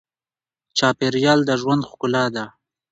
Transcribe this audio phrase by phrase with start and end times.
[0.77, 2.45] چاپېریال د ژوند ښکلا ده.